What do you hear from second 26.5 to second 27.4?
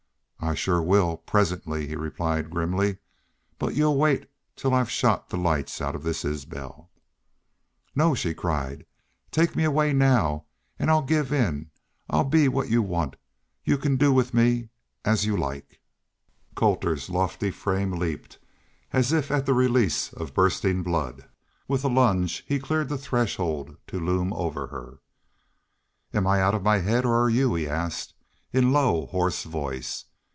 of my haid, or are